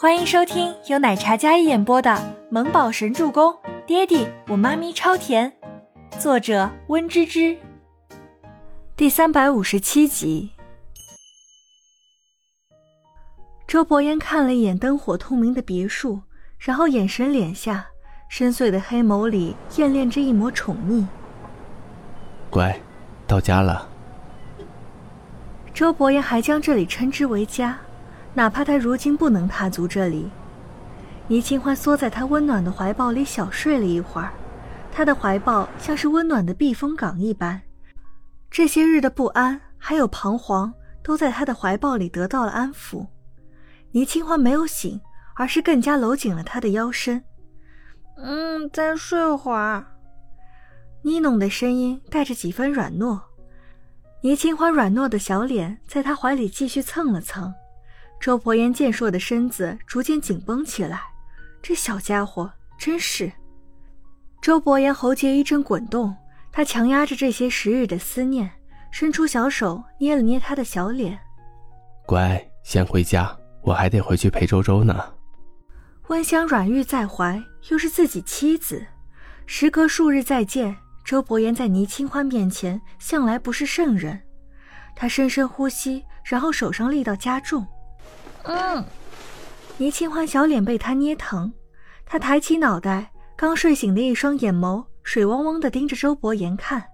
[0.00, 2.10] 欢迎收听由奶茶嘉一演播的
[2.48, 3.52] 《萌宝神助攻》，
[3.84, 5.52] 爹地我妈咪超甜，
[6.18, 7.54] 作者温芝芝。
[8.96, 10.52] 第三百五十七集。
[13.66, 16.22] 周伯言看了一眼灯火通明的别墅，
[16.58, 17.86] 然后眼神敛下，
[18.30, 21.04] 深邃的黑眸里艳恋着一抹宠溺。
[22.48, 22.74] 乖，
[23.26, 23.86] 到家了。
[25.74, 27.78] 周伯言还将这里称之为家。
[28.32, 30.30] 哪怕他如今不能踏足这里，
[31.26, 34.32] 倪清欢缩在他温暖的怀抱里小睡了一会儿，
[34.92, 37.60] 他的怀抱像是温暖的避风港一般，
[38.50, 43.06] 这些日的不安还有彷徨都在他的怀抱里得到了安抚。
[43.92, 45.00] 倪清欢没有醒，
[45.34, 47.24] 而是更加搂紧了他的腰身。
[48.16, 49.84] 嗯，再睡会儿。
[51.02, 53.18] 呢侬的声音带着几分软糯，
[54.20, 57.52] 倪清欢软糯的小脸在他怀里继续蹭了蹭。
[58.20, 61.00] 周伯言健硕的身子逐渐紧绷起来，
[61.62, 63.32] 这小家伙真是。
[64.42, 66.14] 周伯言喉结一阵滚动，
[66.52, 68.50] 他强压着这些时日的思念，
[68.90, 71.18] 伸出小手捏了捏他的小脸。
[72.04, 75.14] 乖，先回家，我还得回去陪周周呢。
[76.08, 78.84] 温香软玉在怀，又是自己妻子，
[79.46, 84.20] 时隔数日再见，周伯言在倪清欢面前向来不是圣人。
[84.94, 87.66] 他深深呼吸，然后手上力道加重。
[88.44, 88.84] 嗯，
[89.78, 91.52] 倪清欢小脸被他捏疼，
[92.04, 96.84] 他抬起脑袋，刚睡醒的一双眼眸水汪汪的盯着周伯言看。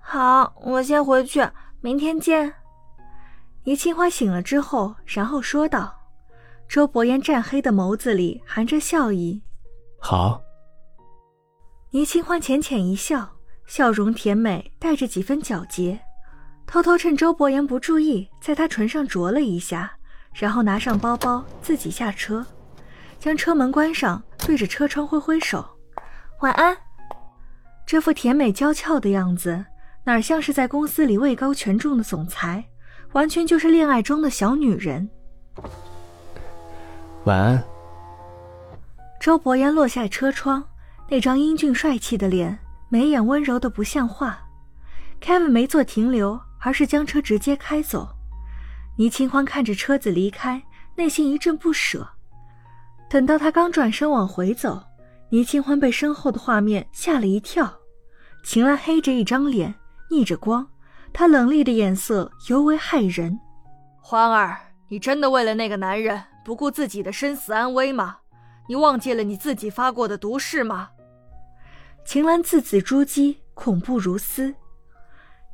[0.00, 1.46] 好，我先回去，
[1.80, 2.52] 明天见。
[3.64, 6.00] 倪清欢醒了之后，然后说道。
[6.66, 9.42] 周伯言湛黑的眸子里含着笑意。
[9.98, 10.40] 好。
[11.90, 13.36] 倪清欢浅浅一笑，
[13.66, 16.00] 笑容甜美，带着几分皎洁，
[16.66, 19.93] 偷偷趁周伯言不注意，在他唇上啄了一下。
[20.34, 22.44] 然后拿上包包，自己下车，
[23.18, 25.64] 将车门关上，对着车窗挥挥手
[26.42, 26.76] ：“晚安。”
[27.86, 29.64] 这副甜美娇俏的样子，
[30.04, 32.64] 哪像是在公司里位高权重的总裁，
[33.12, 35.08] 完全就是恋爱中的小女人。
[37.24, 37.62] 晚安。
[39.20, 40.62] 周伯言落下车窗，
[41.08, 42.58] 那张英俊帅气的脸，
[42.88, 44.38] 眉眼温柔的不像话。
[45.22, 48.13] Kevin 没做停留，而是将车直接开走。
[48.96, 50.62] 倪清欢看着车子离开，
[50.94, 52.08] 内心一阵不舍。
[53.10, 54.80] 等到他刚转身往回走，
[55.30, 57.72] 倪清欢被身后的画面吓了一跳。
[58.44, 59.74] 秦岚黑着一张脸，
[60.10, 60.66] 逆着光，
[61.12, 63.38] 她冷厉的眼色尤为骇人。
[64.00, 64.56] 欢儿，
[64.88, 68.18] 你真的为了那个男人不顾自己的生死安危吗？
[68.68, 70.90] 你忘记了你自己发过的毒誓吗？
[72.04, 74.54] 秦岚字字珠玑，恐怖如斯。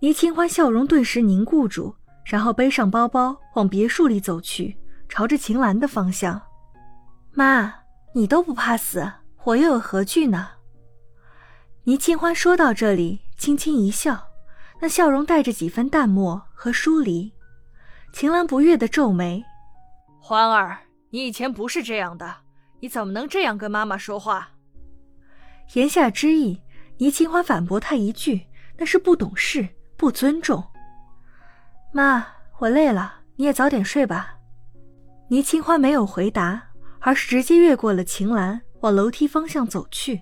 [0.00, 1.94] 倪清欢笑容顿时凝固住。
[2.24, 4.76] 然后背上包包往别墅里走去，
[5.08, 6.40] 朝着秦岚的方向。
[7.32, 7.74] 妈，
[8.14, 9.10] 你都不怕死，
[9.44, 10.48] 我又有何惧呢？
[11.84, 14.28] 倪清欢说到这里，轻轻一笑，
[14.80, 17.32] 那笑容带着几分淡漠和疏离。
[18.12, 19.42] 秦岚不悦的皱眉
[20.20, 20.78] ：“欢儿，
[21.10, 22.36] 你以前不是这样的，
[22.80, 24.50] 你怎么能这样跟妈妈说话？”
[25.74, 26.60] 言下之意，
[26.98, 30.62] 倪清欢反驳他一句：“那是不懂事，不尊重。”
[31.92, 32.24] 妈，
[32.58, 34.36] 我累了，你也早点睡吧。
[35.28, 36.62] 倪清欢没有回答，
[37.00, 40.20] 而是直接越过了秦岚，往楼梯方向走去。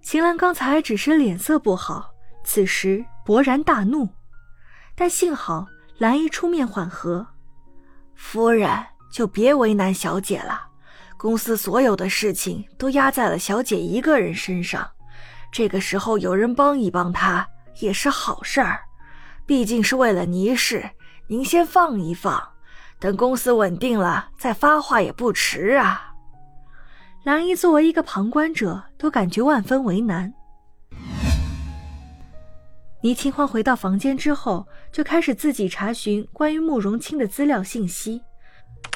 [0.00, 2.10] 秦岚刚才只是脸色不好，
[2.42, 4.08] 此时勃然大怒，
[4.96, 5.66] 但幸好
[5.98, 7.24] 兰姨出面缓和。
[8.16, 8.68] 夫人
[9.12, 10.66] 就别为难小姐了，
[11.16, 14.90] 公司所有的事情都压在了小姐一个人身上，
[15.52, 17.48] 这个时候有人帮一帮她
[17.78, 18.80] 也是好事儿。
[19.46, 20.90] 毕竟是为了倪氏，
[21.26, 22.42] 您先放一放，
[22.98, 26.14] 等公司稳定了再发话也不迟啊。
[27.24, 30.32] 兰姨作为一个旁观者，都感觉万分为难。
[33.02, 38.22] 倪清欢回到房间之后，就开始自己查询关于慕容清的资料信息。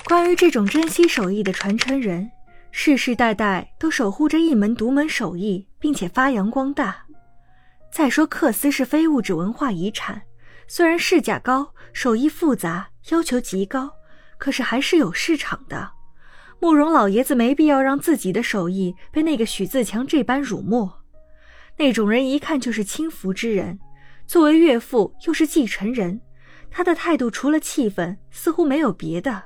[0.08, 2.30] 关于这种珍稀手艺的传承人，
[2.70, 7.04] 世世代代都守护着一门独门手艺，并且发扬光大。
[7.90, 10.22] 再说，克斯是非物质文化遗产。
[10.68, 13.90] 虽然市价高，手艺复杂，要求极高，
[14.38, 15.90] 可是还是有市场的。
[16.60, 20.90] 慕容老爷子没必要让自己的手艺被那个许自强这般辱没。
[21.76, 23.78] 那种人一看就是轻浮之人，
[24.26, 26.20] 作为岳父又是继承人，
[26.70, 29.42] 他的态度除了气愤，似乎没有别的，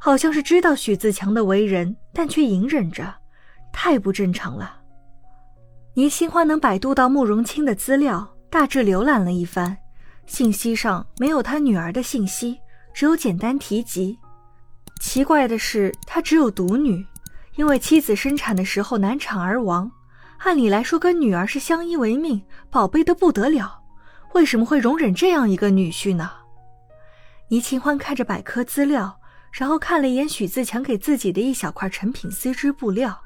[0.00, 3.14] 好像是知道许自强的为人，但却隐忍着，
[3.72, 4.80] 太不正常了。
[5.94, 9.76] 倪新欢能百度到慕容清的资料，大致浏览了一番。
[10.26, 12.58] 信息上没有他女儿的信息，
[12.94, 14.18] 只有简单提及。
[15.00, 17.04] 奇怪的是，他只有独女，
[17.56, 19.90] 因为妻子生产的时候难产而亡。
[20.38, 23.80] 按理来说，跟女儿是相依为命，宝贝的不得了，
[24.34, 26.30] 为什么会容忍这样一个女婿呢？
[27.48, 29.20] 倪清欢看着百科资料，
[29.52, 33.20] 然后看了一眼许自强给自己的一小块成品丝织布料，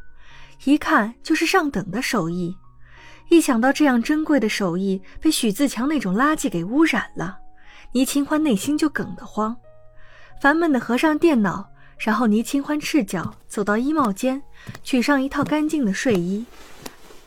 [0.64, 2.56] 一看就是上等的手艺。
[3.28, 7.38] 一想到这样珍贵的手艺被许自强那种垃圾给污染了，
[7.93, 9.56] 倪清欢内心就梗得慌。
[10.40, 11.69] 烦闷地合上电脑，
[11.99, 14.40] 然后倪清欢赤脚走到衣帽间，
[14.82, 16.44] 取上一套干净的睡衣。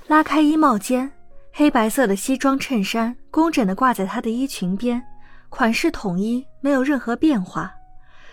[0.08, 1.12] 拉开衣帽间，
[1.52, 5.04] 黑白色的西装衬衫工整地挂在她的衣裙边，
[5.50, 7.72] 款式统一，没有任何变化。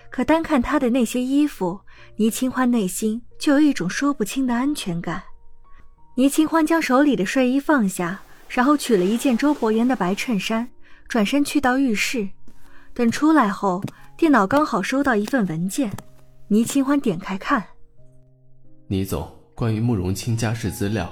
[0.09, 1.81] 可单看她的那些衣服，
[2.17, 5.23] 倪清欢内心就有一种说不清的安全感。
[6.17, 10.67] 倪清欢将手里的睡衣放下，然后取了一件周伯言的白衬衫，
[11.09, 12.27] 转身去到浴室。
[12.95, 13.83] 等出来后，
[14.17, 15.93] 电脑刚好收到一份文件，
[16.49, 17.63] 倪清欢点开看。
[18.87, 21.07] 倪总，关于慕容清家事资料。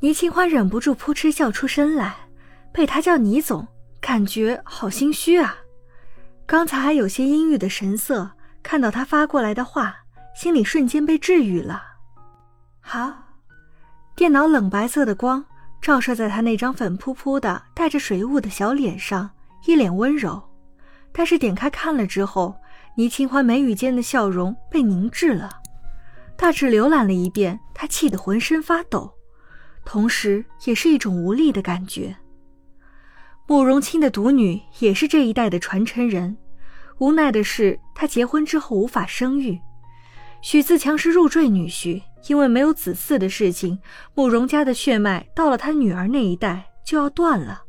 [0.00, 2.16] 倪清欢忍不住扑哧笑出声来，
[2.72, 3.68] 被他叫倪总，
[4.00, 5.54] 感觉好心虚啊。
[6.46, 8.30] 刚才还有些阴郁的神色，
[8.62, 9.94] 看到他发过来的话，
[10.34, 11.82] 心里瞬间被治愈了。
[12.80, 13.12] 好，
[14.18, 15.44] 电脑冷白色的光
[15.80, 19.30] 照射在他那张粉扑扑的、带着水雾的小脸上，
[19.64, 20.42] 一脸温柔。
[21.12, 22.52] 但是点开看了之后，
[22.96, 25.48] 倪清欢眉宇间的笑容被凝滞了。
[26.36, 29.08] 大致浏览了一遍，他气得浑身发抖。
[29.84, 32.16] 同时，也是一种无力的感觉。
[33.46, 36.36] 慕容清的独女也是这一代的传承人，
[36.98, 39.60] 无奈的是，她结婚之后无法生育。
[40.40, 43.78] 许自强是入赘女婿，因为没有子嗣的事情，
[44.14, 47.64] 慕容家的血脉到了他女儿那一代就要断了。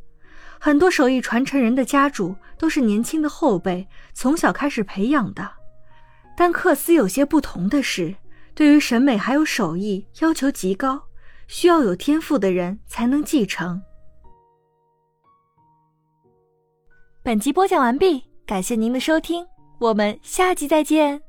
[0.59, 5.49] 很多手艺传承人的家主都是年轻的后辈，从小开始培养的。
[6.37, 8.15] 但克斯有些不同的是，
[8.53, 11.01] 对于审美还有手艺要求极高。
[11.47, 13.81] 需要有天赋的人才能继承。
[17.23, 19.43] 本集播讲完毕，感谢您的收听，
[19.79, 21.28] 我们下集再见。